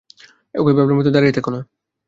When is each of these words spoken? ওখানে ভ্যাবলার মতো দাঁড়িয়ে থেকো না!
ওখানে 0.55 0.75
ভ্যাবলার 0.77 0.97
মতো 0.99 1.09
দাঁড়িয়ে 1.11 1.35
থেকো 1.37 1.49
না! 1.51 1.59